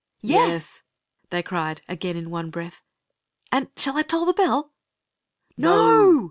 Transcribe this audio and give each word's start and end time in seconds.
"Yes!' 0.21 0.81
they 1.29 1.43
cried, 1.43 1.83
again 1.87 2.17
in 2.17 2.31
one 2.31 2.49
breath. 2.49 2.81
"And 3.51 3.69
shall 3.77 3.97
I 3.97 4.01
toll 4.01 4.25
the 4.25 4.33
bell?" 4.33 4.73
"No! 5.57 6.17